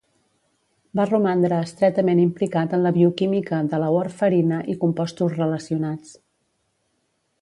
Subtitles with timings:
[0.99, 6.17] Va romandre estretament implicat en la bioquímica de la warfarina i compostos relacionats.